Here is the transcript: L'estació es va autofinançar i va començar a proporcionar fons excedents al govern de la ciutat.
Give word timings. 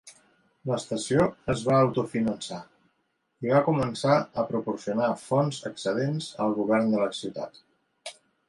L'estació 0.69 1.25
es 1.53 1.61
va 1.67 1.75
autofinançar 1.87 2.57
i 3.47 3.53
va 3.53 3.61
començar 3.69 4.15
a 4.15 4.47
proporcionar 4.53 5.13
fons 5.27 5.63
excedents 5.73 6.33
al 6.47 6.57
govern 6.63 6.93
de 6.97 7.07
la 7.07 7.13
ciutat. 7.23 7.65